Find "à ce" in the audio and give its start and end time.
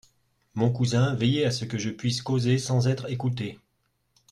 1.45-1.63